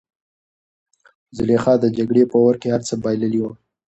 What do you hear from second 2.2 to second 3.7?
په اور کې هر څه بایللي وو.